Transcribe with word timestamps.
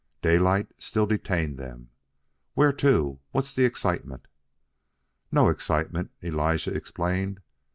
Daylight 0.23 0.69
still 0.81 1.05
detained 1.05 1.59
them. 1.59 1.91
"Where 2.55 2.73
to? 2.73 3.19
What's 3.33 3.53
the 3.53 3.65
excitement?" 3.65 4.27
"No 5.31 5.47
excitement," 5.49 6.09
Elijah 6.23 6.73
explained. 6.73 7.39